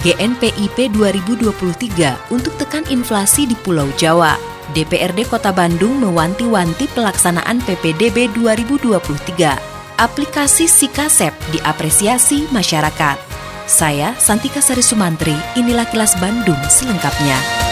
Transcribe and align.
GNPIP 0.00 0.96
2023 0.96 2.32
untuk 2.32 2.56
tekan 2.56 2.88
inflasi 2.88 3.44
di 3.44 3.52
Pulau 3.52 3.84
Jawa. 4.00 4.40
DPRD 4.72 5.28
Kota 5.28 5.52
Bandung 5.52 6.00
mewanti-wanti 6.00 6.88
pelaksanaan 6.96 7.60
PPDB 7.68 8.32
2023. 8.32 10.00
Aplikasi 10.00 10.64
Sikasep 10.64 11.36
diapresiasi 11.52 12.48
masyarakat. 12.48 13.20
Saya 13.68 14.16
Santika 14.16 14.64
Sari 14.64 14.80
Sumantri, 14.80 15.36
inilah 15.60 15.84
kilas 15.92 16.16
Bandung 16.16 16.58
selengkapnya. 16.72 17.69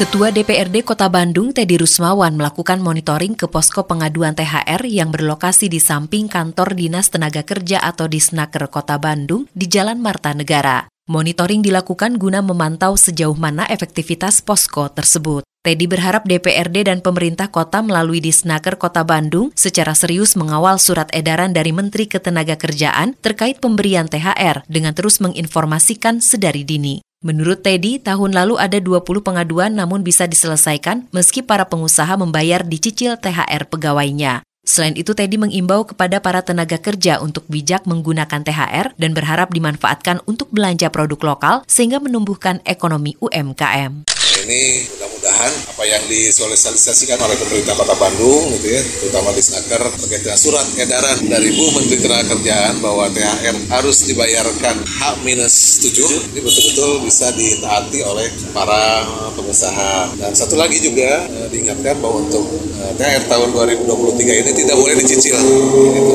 Ketua 0.00 0.32
DPRD 0.32 0.80
Kota 0.80 1.12
Bandung, 1.12 1.52
Teddy 1.52 1.76
Rusmawan, 1.76 2.32
melakukan 2.32 2.80
monitoring 2.80 3.36
ke 3.36 3.44
posko 3.44 3.84
pengaduan 3.84 4.32
THR 4.32 4.88
yang 4.88 5.12
berlokasi 5.12 5.68
di 5.68 5.76
samping 5.76 6.24
kantor 6.24 6.72
Dinas 6.72 7.12
Tenaga 7.12 7.44
Kerja 7.44 7.84
atau 7.84 8.08
Disnaker 8.08 8.64
Kota 8.72 8.96
Bandung 8.96 9.44
di 9.52 9.68
Jalan 9.68 10.00
Marta 10.00 10.32
Negara. 10.32 10.88
Monitoring 11.04 11.60
dilakukan 11.60 12.16
guna 12.16 12.40
memantau 12.40 12.96
sejauh 12.96 13.36
mana 13.36 13.68
efektivitas 13.68 14.40
posko 14.40 14.88
tersebut. 14.88 15.44
Teddy 15.60 15.84
berharap 15.84 16.24
DPRD 16.24 16.88
dan 16.88 17.04
pemerintah 17.04 17.52
kota 17.52 17.84
melalui 17.84 18.24
Disnaker 18.24 18.80
Kota 18.80 19.04
Bandung 19.04 19.52
secara 19.52 19.92
serius 19.92 20.32
mengawal 20.32 20.80
surat 20.80 21.12
edaran 21.12 21.52
dari 21.52 21.76
Menteri 21.76 22.08
Ketenagakerjaan 22.08 23.20
terkait 23.20 23.60
pemberian 23.60 24.08
THR 24.08 24.64
dengan 24.64 24.96
terus 24.96 25.20
menginformasikan 25.20 26.24
sedari 26.24 26.64
dini. 26.64 27.04
Menurut 27.20 27.60
Teddy, 27.60 28.00
tahun 28.00 28.32
lalu 28.32 28.56
ada 28.56 28.80
20 28.80 29.04
pengaduan 29.20 29.76
namun 29.76 30.00
bisa 30.00 30.24
diselesaikan 30.24 31.04
meski 31.12 31.44
para 31.44 31.68
pengusaha 31.68 32.08
membayar 32.16 32.64
dicicil 32.64 33.20
THR 33.20 33.68
pegawainya. 33.68 34.40
Selain 34.64 34.96
itu, 34.96 35.12
Teddy 35.12 35.36
mengimbau 35.36 35.84
kepada 35.84 36.16
para 36.24 36.40
tenaga 36.40 36.80
kerja 36.80 37.20
untuk 37.20 37.44
bijak 37.52 37.84
menggunakan 37.84 38.40
THR 38.40 38.96
dan 38.96 39.12
berharap 39.12 39.52
dimanfaatkan 39.52 40.24
untuk 40.24 40.48
belanja 40.48 40.88
produk 40.88 41.36
lokal 41.36 41.60
sehingga 41.68 42.00
menumbuhkan 42.00 42.64
ekonomi 42.64 43.12
UMKM. 43.20 44.08
ini 44.40 44.88
mudah-mudahan 45.30 45.52
apa 45.70 45.84
yang 45.86 46.02
disosialisasikan 46.10 47.18
oleh 47.22 47.36
pemerintah 47.38 47.74
Kota 47.78 47.94
Bandung 47.96 48.50
gitu 48.58 48.66
ya, 48.66 48.82
terutama 48.82 49.30
di 49.30 49.42
Snaker 49.42 49.82
terkait 50.02 50.22
dengan 50.26 50.38
surat 50.38 50.66
edaran 50.74 51.18
dari 51.30 51.48
Bu 51.54 51.64
Menteri 51.78 51.96
Ketenagakerjaan 52.02 52.74
bahwa 52.82 53.06
THR 53.14 53.56
harus 53.70 53.96
dibayarkan 54.10 54.76
H-7 54.82 55.98
ini 56.34 56.40
betul-betul 56.42 56.90
bisa 57.06 57.30
ditaati 57.32 58.00
oleh 58.02 58.26
para 58.50 59.06
pengusaha. 59.38 60.18
Dan 60.18 60.34
satu 60.34 60.58
lagi 60.58 60.82
juga 60.82 61.26
eh, 61.30 61.48
diingatkan 61.54 62.02
bahwa 62.02 62.26
untuk 62.26 62.44
eh, 62.82 62.92
THR 62.98 63.24
tahun 63.30 63.48
2023 63.86 64.42
ini 64.46 64.50
tidak 64.52 64.76
boleh 64.76 64.94
dicicil 64.98 65.38
gitu. 65.94 66.14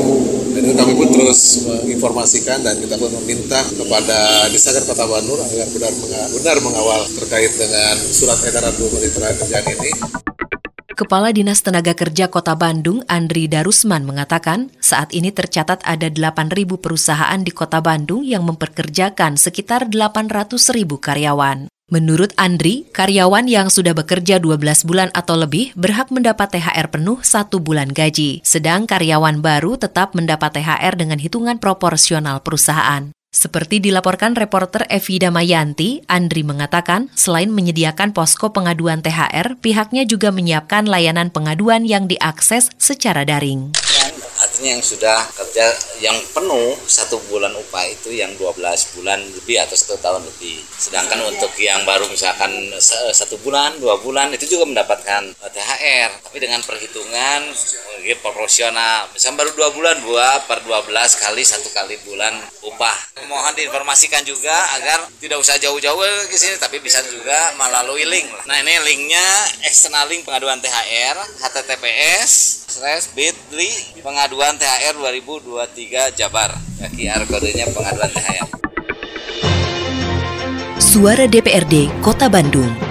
Dan 0.56 0.72
kami 0.72 0.96
pun 0.96 1.08
terus 1.12 1.68
menginformasikan 1.68 2.64
dan 2.64 2.80
kita 2.80 2.96
pun 2.96 3.12
meminta 3.22 3.60
kepada 3.60 4.48
Disnaker 4.48 4.88
Kota 4.88 5.04
Bandung 5.04 5.36
agar 5.36 5.68
benar, 5.68 5.92
benar 6.32 6.56
mengawal 6.64 7.04
terkait 7.12 7.52
dengan 7.60 7.94
surat 8.08 8.40
edaran 8.40 8.72
Bu 8.80 8.88
Ketenagakerjaan 9.06 9.66
ini. 9.70 9.90
Kepala 10.98 11.30
Dinas 11.30 11.62
Tenaga 11.62 11.94
Kerja 11.94 12.26
Kota 12.26 12.58
Bandung, 12.58 13.06
Andri 13.06 13.46
Darusman, 13.46 14.02
mengatakan 14.02 14.74
saat 14.82 15.14
ini 15.14 15.30
tercatat 15.30 15.78
ada 15.86 16.10
8.000 16.10 16.74
perusahaan 16.74 17.38
di 17.38 17.54
Kota 17.54 17.78
Bandung 17.78 18.26
yang 18.26 18.42
memperkerjakan 18.42 19.38
sekitar 19.38 19.86
800.000 19.94 20.58
karyawan. 20.98 21.70
Menurut 21.86 22.34
Andri, 22.34 22.82
karyawan 22.90 23.46
yang 23.46 23.70
sudah 23.70 23.94
bekerja 23.94 24.42
12 24.42 24.58
bulan 24.82 25.14
atau 25.14 25.38
lebih 25.38 25.70
berhak 25.78 26.10
mendapat 26.10 26.58
THR 26.58 26.90
penuh 26.90 27.22
satu 27.22 27.62
bulan 27.62 27.94
gaji, 27.94 28.42
sedang 28.42 28.90
karyawan 28.90 29.38
baru 29.38 29.78
tetap 29.78 30.18
mendapat 30.18 30.58
THR 30.58 30.98
dengan 30.98 31.22
hitungan 31.22 31.62
proporsional 31.62 32.42
perusahaan. 32.42 33.14
Seperti 33.36 33.84
dilaporkan 33.84 34.32
reporter 34.32 34.88
Evi 34.88 35.20
Damayanti, 35.20 36.00
Andri 36.08 36.40
mengatakan 36.40 37.12
selain 37.12 37.52
menyediakan 37.52 38.16
posko 38.16 38.48
pengaduan 38.56 39.04
THR, 39.04 39.60
pihaknya 39.60 40.08
juga 40.08 40.32
menyiapkan 40.32 40.88
layanan 40.88 41.28
pengaduan 41.28 41.84
yang 41.84 42.08
diakses 42.08 42.72
secara 42.80 43.28
daring. 43.28 43.85
Artinya 44.56 44.72
yang 44.80 44.88
sudah 44.88 45.20
kerja 45.36 45.68
yang 46.00 46.16
penuh 46.32 46.72
satu 46.88 47.20
bulan 47.28 47.52
upah 47.60 47.92
itu 47.92 48.08
yang 48.08 48.32
12 48.40 48.56
bulan 48.96 49.20
lebih 49.20 49.60
atau 49.60 49.76
satu 49.76 50.00
tahun 50.00 50.24
lebih. 50.24 50.64
Sedangkan 50.80 51.28
untuk 51.28 51.52
yang 51.60 51.84
baru 51.84 52.08
misalkan 52.08 52.72
satu 53.12 53.36
bulan 53.44 53.76
dua 53.76 54.00
bulan 54.00 54.32
itu 54.32 54.56
juga 54.56 54.64
mendapatkan 54.64 55.28
eh, 55.28 55.50
THR 55.52 56.10
tapi 56.24 56.40
dengan 56.40 56.64
perhitungan 56.64 57.52
eh, 58.00 58.16
proporsional. 58.16 59.12
Misalnya 59.12 59.44
baru 59.44 59.52
dua 59.52 59.68
bulan 59.76 59.96
dua 60.00 60.40
per 60.48 60.64
12 60.64 60.88
kali 61.20 61.44
satu 61.44 61.68
kali 61.76 62.00
bulan 62.08 62.32
upah. 62.64 63.28
Mohon 63.28 63.60
diinformasikan 63.60 64.24
juga 64.24 64.56
agar 64.80 65.04
tidak 65.20 65.36
usah 65.36 65.60
jauh-jauh 65.60 66.00
ke 66.32 66.36
sini 66.40 66.56
tapi 66.56 66.80
bisa 66.80 67.04
juga 67.12 67.52
melalui 67.60 68.08
link. 68.08 68.32
Nah 68.48 68.56
ini 68.64 68.72
linknya 68.88 69.26
eksternal 69.68 70.08
link 70.08 70.24
pengaduan 70.24 70.64
THR 70.64 71.44
https 71.44 72.64
slash 72.76 73.08
bit.ly 73.16 74.04
pengaduan 74.06 74.45
THR 74.54 74.94
2023 75.02 76.14
Jabar 76.14 76.54
ya, 76.78 76.86
QR 76.94 77.26
kodenya 77.26 77.66
pengaduan 77.74 78.10
THR 78.14 78.48
Suara 80.78 81.26
DPRD 81.26 81.90
Kota 81.98 82.30
Bandung. 82.30 82.85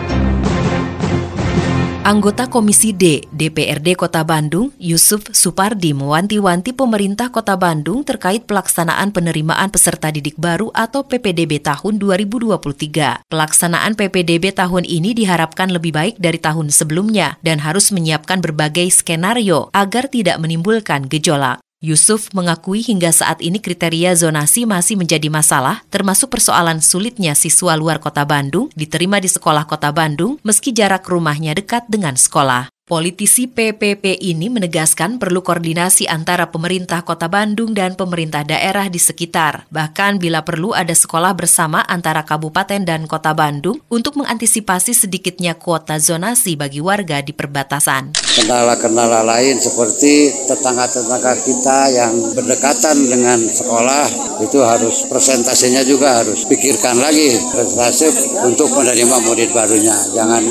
Anggota 2.06 2.46
Komisi 2.46 2.94
D 2.94 3.26
DPRD 3.34 3.98
Kota 3.98 4.22
Bandung, 4.22 4.70
Yusuf 4.78 5.26
Supardi 5.34 5.90
mewanti-wanti 5.90 6.70
pemerintah 6.78 7.34
Kota 7.34 7.58
Bandung 7.58 8.06
terkait 8.06 8.46
pelaksanaan 8.46 9.10
penerimaan 9.10 9.74
peserta 9.74 10.14
didik 10.14 10.38
baru 10.38 10.70
atau 10.70 11.02
PPDB 11.02 11.58
tahun 11.66 11.98
2023. 11.98 13.26
Pelaksanaan 13.26 13.98
PPDB 13.98 14.54
tahun 14.54 14.86
ini 14.86 15.18
diharapkan 15.18 15.74
lebih 15.74 15.98
baik 15.98 16.22
dari 16.22 16.38
tahun 16.38 16.70
sebelumnya 16.70 17.42
dan 17.42 17.58
harus 17.66 17.90
menyiapkan 17.90 18.38
berbagai 18.38 18.86
skenario 18.94 19.74
agar 19.74 20.06
tidak 20.06 20.38
menimbulkan 20.38 21.10
gejolak. 21.10 21.66
Yusuf 21.86 22.34
mengakui 22.34 22.82
hingga 22.82 23.14
saat 23.14 23.46
ini 23.46 23.62
kriteria 23.62 24.18
zonasi 24.18 24.66
masih 24.66 24.98
menjadi 24.98 25.30
masalah, 25.30 25.86
termasuk 25.94 26.34
persoalan 26.34 26.82
sulitnya 26.82 27.38
siswa 27.38 27.78
luar 27.78 28.02
kota 28.02 28.26
Bandung 28.26 28.74
diterima 28.74 29.22
di 29.22 29.30
sekolah 29.30 29.70
kota 29.70 29.94
Bandung 29.94 30.42
meski 30.42 30.74
jarak 30.74 31.06
rumahnya 31.06 31.54
dekat 31.54 31.86
dengan 31.86 32.18
sekolah. 32.18 32.75
Politisi 32.86 33.50
PPP 33.50 34.22
ini 34.22 34.46
menegaskan 34.46 35.18
perlu 35.18 35.42
koordinasi 35.42 36.06
antara 36.06 36.54
pemerintah 36.54 37.02
kota 37.02 37.26
Bandung 37.26 37.74
dan 37.74 37.98
pemerintah 37.98 38.46
daerah 38.46 38.94
di 38.94 39.02
sekitar. 39.02 39.66
Bahkan 39.74 40.22
bila 40.22 40.46
perlu 40.46 40.70
ada 40.70 40.94
sekolah 40.94 41.34
bersama 41.34 41.82
antara 41.82 42.22
kabupaten 42.22 42.86
dan 42.86 43.10
kota 43.10 43.34
Bandung 43.34 43.82
untuk 43.90 44.22
mengantisipasi 44.22 44.94
sedikitnya 44.94 45.58
kuota 45.58 45.98
zonasi 45.98 46.54
bagi 46.54 46.78
warga 46.78 47.26
di 47.26 47.34
perbatasan. 47.34 48.14
kendala-kendala 48.38 49.26
lain 49.26 49.58
seperti 49.58 50.46
tetangga-tetangga 50.46 51.42
kita 51.42 51.90
yang 51.90 52.14
berdekatan 52.38 53.02
dengan 53.02 53.42
sekolah 53.50 54.06
itu 54.46 54.62
harus 54.62 55.10
presentasinya 55.10 55.82
juga 55.82 56.22
harus 56.22 56.46
pikirkan 56.46 57.02
lagi 57.02 57.34
presentasi 57.50 58.14
untuk 58.46 58.70
menerima 58.78 59.18
murid 59.26 59.50
barunya 59.58 59.98
jangan 60.14 60.44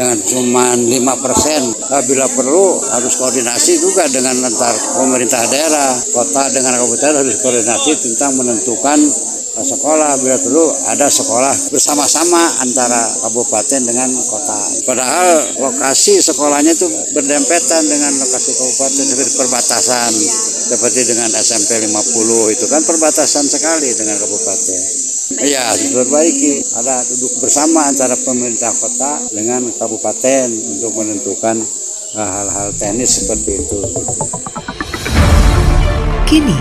jangan 0.00 0.18
cuma 0.24 0.64
5% 0.72 1.80
Nah, 1.90 2.06
bila 2.06 2.22
perlu 2.30 2.78
harus 2.86 3.18
koordinasi 3.18 3.82
juga 3.82 4.06
dengan 4.06 4.46
antar 4.46 4.70
pemerintah 4.94 5.42
daerah 5.50 5.90
kota 6.14 6.46
dengan 6.54 6.78
kabupaten 6.78 7.18
harus 7.18 7.42
koordinasi 7.42 7.98
tentang 7.98 8.38
menentukan 8.38 8.94
eh, 9.58 9.66
sekolah 9.66 10.14
bila 10.22 10.38
perlu 10.38 10.70
ada 10.86 11.10
sekolah 11.10 11.50
bersama-sama 11.74 12.62
antara 12.62 13.10
kabupaten 13.26 13.90
dengan 13.90 14.06
kota. 14.22 14.86
Padahal 14.86 15.58
lokasi 15.66 16.22
sekolahnya 16.22 16.78
itu 16.78 16.86
berdempetan 17.10 17.82
dengan 17.90 18.14
lokasi 18.22 18.54
kabupaten 18.54 19.04
seperti 19.10 19.32
perbatasan 19.34 20.12
seperti 20.70 21.10
dengan 21.10 21.26
SMP 21.34 21.90
50 21.90 22.54
itu 22.54 22.64
kan 22.70 22.86
perbatasan 22.86 23.50
sekali 23.50 23.90
dengan 23.98 24.14
kabupaten. 24.14 24.99
Iya, 25.40 25.64
diperbaiki. 25.72 26.76
Ada 26.76 27.00
duduk 27.08 27.32
bersama 27.40 27.88
antara 27.88 28.12
pemerintah 28.20 28.72
kota 28.76 29.12
dengan 29.32 29.72
kabupaten 29.72 30.46
untuk 30.76 30.92
menentukan 31.00 31.56
eh, 32.16 32.30
hal-hal 32.30 32.68
teknis 32.76 33.24
seperti 33.24 33.50
itu. 33.64 33.78
Kini, 36.28 36.58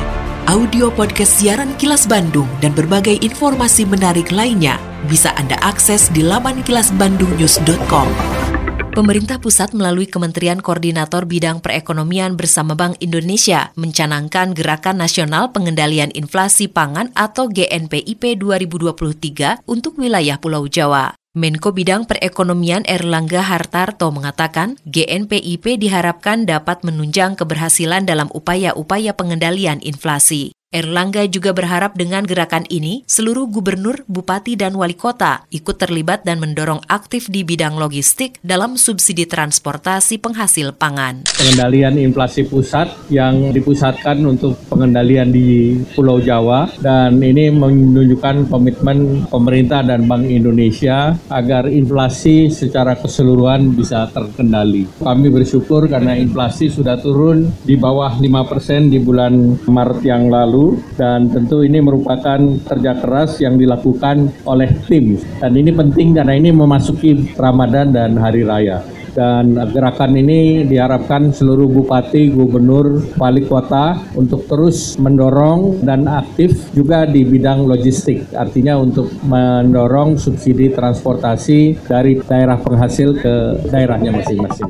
audio 0.48 0.90
podcast 0.90 1.38
siaran 1.38 1.76
Kilas 1.78 2.08
Bandung 2.08 2.48
dan 2.64 2.74
berbagai 2.74 3.20
informasi 3.22 3.86
menarik 3.86 4.32
lainnya 4.34 4.80
bisa 5.06 5.36
Anda 5.36 5.60
akses 5.62 6.10
di 6.10 6.26
laman 6.26 6.66
kilasbandungnews.com. 6.66 8.49
Pemerintah 8.90 9.38
pusat 9.38 9.78
melalui 9.78 10.10
Kementerian 10.10 10.58
Koordinator 10.58 11.30
Bidang 11.30 11.62
Perekonomian 11.62 12.34
bersama 12.34 12.74
Bank 12.74 12.98
Indonesia 12.98 13.70
mencanangkan 13.78 14.58
Gerakan 14.58 14.98
Nasional 14.98 15.54
Pengendalian 15.54 16.10
Inflasi 16.18 16.66
Pangan 16.66 17.14
atau 17.14 17.54
GNPIP 17.54 18.42
2023 18.42 19.62
untuk 19.70 19.94
wilayah 20.02 20.42
Pulau 20.42 20.66
Jawa. 20.66 21.14
Menko 21.38 21.70
Bidang 21.70 22.10
Perekonomian 22.10 22.82
Erlangga 22.90 23.46
Hartarto 23.46 24.10
mengatakan, 24.10 24.82
GNPIP 24.90 25.78
diharapkan 25.78 26.50
dapat 26.50 26.82
menunjang 26.82 27.38
keberhasilan 27.38 28.10
dalam 28.10 28.34
upaya-upaya 28.34 29.14
pengendalian 29.14 29.78
inflasi. 29.86 30.58
Erlangga 30.70 31.26
juga 31.26 31.50
berharap 31.50 31.98
dengan 31.98 32.22
gerakan 32.30 32.62
ini, 32.70 33.02
seluruh 33.10 33.50
gubernur, 33.50 34.06
bupati, 34.06 34.54
dan 34.54 34.78
wali 34.78 34.94
kota 34.94 35.50
ikut 35.50 35.82
terlibat 35.82 36.22
dan 36.30 36.38
mendorong 36.38 36.86
aktif 36.86 37.26
di 37.26 37.42
bidang 37.42 37.74
logistik 37.74 38.38
dalam 38.46 38.78
subsidi 38.78 39.26
transportasi 39.26 40.22
penghasil 40.22 40.78
pangan. 40.78 41.26
Pengendalian 41.26 41.98
inflasi 41.98 42.46
pusat 42.46 42.86
yang 43.10 43.50
dipusatkan 43.50 44.22
untuk 44.22 44.62
pengendalian 44.70 45.34
di 45.34 45.74
Pulau 45.98 46.22
Jawa 46.22 46.70
dan 46.78 47.18
ini 47.18 47.50
menunjukkan 47.50 48.54
komitmen 48.54 49.26
pemerintah 49.26 49.82
dan 49.82 50.06
Bank 50.06 50.30
Indonesia 50.30 51.18
agar 51.34 51.66
inflasi 51.66 52.54
secara 52.54 52.94
keseluruhan 52.94 53.74
bisa 53.74 54.06
terkendali. 54.14 54.86
Kami 55.02 55.34
bersyukur 55.34 55.90
karena 55.90 56.14
inflasi 56.14 56.70
sudah 56.70 57.02
turun 57.02 57.50
di 57.66 57.74
bawah 57.74 58.22
5% 58.22 58.94
di 58.94 59.02
bulan 59.02 59.58
Maret 59.66 60.06
yang 60.06 60.30
lalu 60.30 60.59
dan 60.96 61.32
tentu 61.32 61.64
ini 61.66 61.80
merupakan 61.80 62.40
kerja 62.40 62.92
keras 63.00 63.40
yang 63.44 63.56
dilakukan 63.56 64.32
oleh 64.46 64.70
tim 64.86 65.18
dan 65.40 65.52
ini 65.56 65.72
penting 65.74 66.16
karena 66.16 66.34
ini 66.36 66.50
memasuki 66.52 67.36
Ramadan 67.36 67.92
dan 67.96 68.20
hari 68.20 68.44
raya 68.44 68.84
dan 69.14 69.58
gerakan 69.74 70.16
ini 70.16 70.66
diharapkan 70.66 71.34
seluruh 71.34 71.68
bupati, 71.70 72.30
gubernur, 72.32 73.04
wali 73.18 73.44
kota 73.46 73.98
untuk 74.14 74.46
terus 74.46 74.96
mendorong 75.02 75.82
dan 75.84 76.06
aktif 76.06 76.70
juga 76.72 77.04
di 77.10 77.26
bidang 77.26 77.66
logistik. 77.66 78.30
Artinya 78.32 78.78
untuk 78.78 79.10
mendorong 79.26 80.16
subsidi 80.16 80.72
transportasi 80.72 81.90
dari 81.90 82.22
daerah 82.22 82.58
penghasil 82.62 83.18
ke 83.20 83.34
daerahnya 83.70 84.14
masing-masing. 84.14 84.70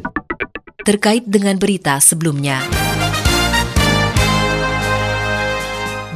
Terkait 0.82 1.28
dengan 1.28 1.60
berita 1.60 2.02
sebelumnya. 2.02 2.79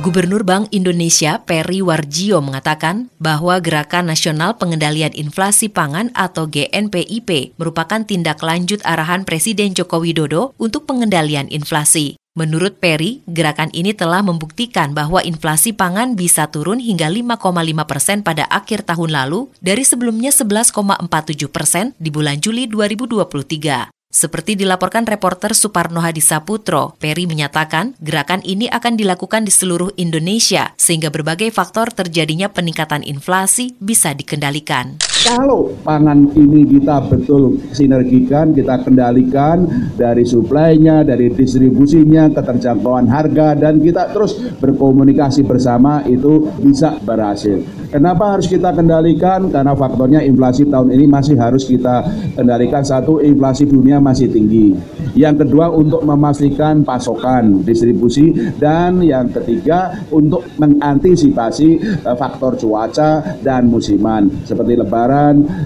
Gubernur 0.03 0.43
Bank 0.43 0.67
Indonesia 0.75 1.39
Peri 1.47 1.79
Warjio 1.79 2.43
mengatakan 2.43 3.07
bahwa 3.23 3.55
Gerakan 3.63 4.11
Nasional 4.11 4.59
Pengendalian 4.59 5.15
Inflasi 5.15 5.71
Pangan 5.71 6.11
atau 6.11 6.43
GNPIP 6.43 7.55
merupakan 7.55 8.03
tindak 8.03 8.43
lanjut 8.43 8.83
arahan 8.83 9.23
Presiden 9.23 9.71
Joko 9.71 10.03
Widodo 10.03 10.51
untuk 10.59 10.83
pengendalian 10.91 11.47
inflasi. 11.47 12.19
Menurut 12.35 12.83
Peri, 12.83 13.23
gerakan 13.31 13.71
ini 13.71 13.95
telah 13.95 14.19
membuktikan 14.19 14.91
bahwa 14.91 15.23
inflasi 15.23 15.71
pangan 15.71 16.19
bisa 16.19 16.51
turun 16.51 16.83
hingga 16.83 17.07
5,5 17.07 17.39
persen 17.87 18.27
pada 18.27 18.43
akhir 18.51 18.83
tahun 18.83 19.07
lalu 19.07 19.55
dari 19.63 19.87
sebelumnya 19.87 20.35
11,47 20.35 21.47
persen 21.47 21.95
di 21.95 22.11
bulan 22.11 22.43
Juli 22.43 22.67
2023. 22.67 24.02
Seperti 24.13 24.53
dilaporkan 24.53 25.09
reporter 25.09 25.57
Suparno 25.57 25.97
Hadi 25.97 26.21
Saputro, 26.21 26.93
Peri 27.01 27.25
menyatakan 27.25 27.97
gerakan 27.97 28.45
ini 28.45 28.69
akan 28.69 28.93
dilakukan 28.93 29.41
di 29.41 29.49
seluruh 29.49 29.89
Indonesia 29.97 30.69
sehingga 30.77 31.09
berbagai 31.09 31.49
faktor 31.49 31.89
terjadinya 31.89 32.45
peningkatan 32.53 33.01
inflasi 33.01 33.73
bisa 33.81 34.13
dikendalikan. 34.13 35.01
Kalau 35.23 35.71
pangan 35.87 36.35
ini 36.35 36.67
kita 36.67 37.07
betul 37.07 37.55
sinergikan, 37.71 38.51
kita 38.51 38.83
kendalikan 38.83 39.63
dari 39.95 40.27
suplainya, 40.27 41.07
dari 41.07 41.31
distribusinya, 41.31 42.27
keterjangkauan 42.27 43.07
harga, 43.07 43.55
dan 43.55 43.79
kita 43.79 44.11
terus 44.11 44.35
berkomunikasi 44.59 45.47
bersama 45.47 46.03
itu 46.11 46.51
bisa 46.59 46.99
berhasil. 47.07 47.63
Kenapa 47.87 48.35
harus 48.35 48.51
kita 48.51 48.75
kendalikan? 48.75 49.47
Karena 49.47 49.71
faktornya 49.71 50.19
inflasi 50.27 50.67
tahun 50.67 50.91
ini 50.91 51.05
masih 51.07 51.39
harus 51.39 51.71
kita 51.71 52.03
kendalikan. 52.35 52.83
Satu, 52.83 53.23
inflasi 53.23 53.63
dunia 53.63 54.03
masih 54.03 54.27
tinggi. 54.27 54.75
Yang 55.15 55.45
kedua 55.45 55.71
untuk 55.71 56.03
memastikan 56.03 56.81
pasokan, 56.81 57.61
distribusi 57.61 58.33
dan 58.57 58.99
yang 59.05 59.29
ketiga 59.29 60.03
untuk 60.09 60.41
mengantisipasi 60.57 62.01
uh, 62.01 62.17
faktor 62.17 62.57
cuaca 62.57 63.37
dan 63.45 63.69
musiman 63.69 64.25
seperti 64.41 64.73
lebaran 64.73 65.12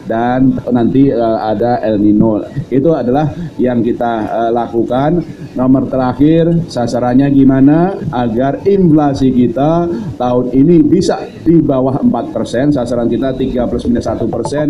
dan 0.06 0.56
nanti 0.72 1.10
uh, 1.12 1.40
ada 1.42 1.80
El 1.84 2.02
Nino. 2.02 2.44
Itu 2.68 2.94
adalah 2.94 3.32
yang 3.58 3.80
kita 3.82 4.14
uh, 4.28 4.52
lakukan. 4.52 5.24
Nomor 5.58 5.90
terakhir 5.90 6.70
sasarannya 6.70 7.34
gimana 7.34 7.98
agar 8.14 8.62
inflasi 8.68 9.34
kita 9.34 9.90
tahun 10.20 10.54
ini 10.54 10.86
bisa 10.86 11.18
di 11.42 11.58
bawah 11.58 11.98
4%, 11.98 12.78
sasaran 12.78 13.10
kita 13.10 13.34
3 13.34 13.66
plus 13.66 13.86
minus 13.90 14.06
1 14.06 14.22
persen. 14.30 14.70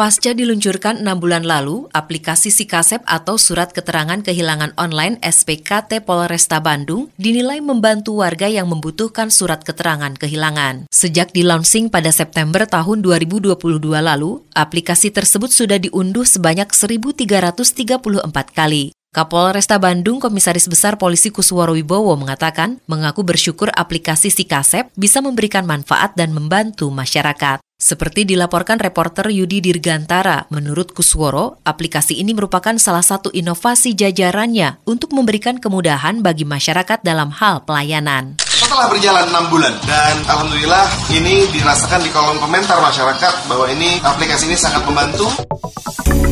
Pasca 0.00 0.32
diluncurkan 0.32 1.04
enam 1.04 1.20
bulan 1.20 1.44
lalu, 1.44 1.84
aplikasi 1.92 2.48
Sikasep 2.48 3.04
atau 3.04 3.36
Surat 3.36 3.68
Keterangan 3.68 4.24
Kehilangan 4.24 4.72
Online 4.80 5.20
SPKT 5.20 6.00
Polresta 6.08 6.56
Bandung 6.56 7.12
dinilai 7.20 7.60
membantu 7.60 8.24
warga 8.24 8.48
yang 8.48 8.72
membutuhkan 8.72 9.28
surat 9.28 9.60
keterangan 9.60 10.16
kehilangan. 10.16 10.88
Sejak 10.88 11.36
di-launching 11.36 11.92
pada 11.92 12.16
September 12.16 12.64
tahun 12.64 13.04
2022 13.04 13.60
lalu, 14.00 14.40
aplikasi 14.56 15.12
tersebut 15.12 15.52
sudah 15.52 15.76
diunduh 15.76 16.24
sebanyak 16.24 16.72
1.334 16.72 18.24
kali. 18.56 18.96
Kapolresta 19.12 19.76
Bandung 19.76 20.16
Komisaris 20.16 20.64
Besar 20.64 20.96
Polisi 20.96 21.28
Kusworo 21.28 21.76
Wibowo 21.76 22.16
mengatakan 22.16 22.80
mengaku 22.88 23.20
bersyukur 23.20 23.68
aplikasi 23.76 24.32
Sikasep 24.32 24.96
bisa 24.96 25.20
memberikan 25.20 25.68
manfaat 25.68 26.16
dan 26.16 26.32
membantu 26.32 26.88
masyarakat. 26.88 27.60
Seperti 27.80 28.28
dilaporkan 28.28 28.76
reporter 28.76 29.32
Yudi 29.32 29.64
Dirgantara, 29.64 30.44
menurut 30.52 30.92
Kusworo, 30.92 31.64
aplikasi 31.64 32.20
ini 32.20 32.36
merupakan 32.36 32.76
salah 32.76 33.00
satu 33.00 33.32
inovasi 33.32 33.96
jajarannya 33.96 34.84
untuk 34.84 35.16
memberikan 35.16 35.56
kemudahan 35.56 36.20
bagi 36.20 36.44
masyarakat 36.44 37.00
dalam 37.00 37.32
hal 37.32 37.64
pelayanan. 37.64 38.36
Setelah 38.44 38.92
berjalan 38.92 39.32
6 39.32 39.48
bulan 39.48 39.72
dan 39.88 40.14
alhamdulillah 40.28 40.84
ini 41.08 41.48
dirasakan 41.56 42.04
di 42.04 42.12
kolom 42.12 42.36
komentar 42.36 42.76
masyarakat 42.84 43.48
bahwa 43.48 43.64
ini 43.72 43.96
aplikasi 44.04 44.52
ini 44.52 44.60
sangat 44.60 44.84
membantu. 44.84 45.32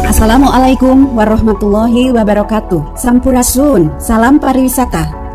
Assalamualaikum 0.04 1.16
warahmatullahi 1.16 2.12
wabarakatuh. 2.12 2.92
Sampurasun, 3.00 3.96
salam 3.96 4.36
pariwisata. 4.36 5.27